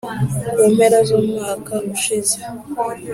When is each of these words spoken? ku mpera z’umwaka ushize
ku 0.57 0.65
mpera 0.75 0.99
z’umwaka 1.07 1.73
ushize 1.95 2.37